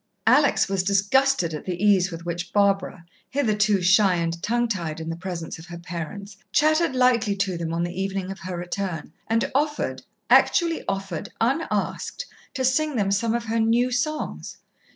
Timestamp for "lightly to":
6.95-7.55